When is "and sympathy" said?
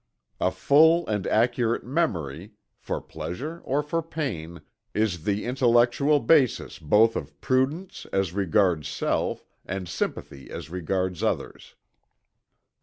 9.63-10.49